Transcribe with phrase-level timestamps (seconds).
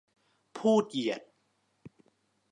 [0.57, 1.21] พูดเหยียด